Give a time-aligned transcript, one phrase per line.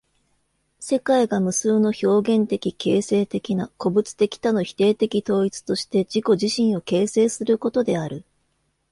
[0.79, 2.07] 世界が無数の表
[2.37, 8.25] 現的形成的な個物的多の否定的統一として自己自身を形成することである。